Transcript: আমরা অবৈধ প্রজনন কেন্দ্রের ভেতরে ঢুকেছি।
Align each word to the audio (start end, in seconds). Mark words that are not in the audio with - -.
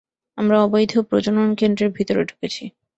আমরা 0.37 0.57
অবৈধ 0.63 0.93
প্রজনন 1.09 1.49
কেন্দ্রের 1.55 1.89
ভেতরে 1.91 2.21
ঢুকেছি। 2.25 2.63